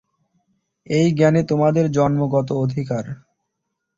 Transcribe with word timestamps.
এই 0.87 1.07
জ্ঞানে 1.11 1.41
তোমাদের 1.43 1.85
জন্মগত 1.91 2.49
অধিকার। 2.63 3.05